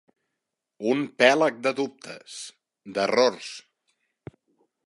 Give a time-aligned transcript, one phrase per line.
[0.93, 2.39] Un pèlag de dubtes,
[2.97, 3.55] d'errors.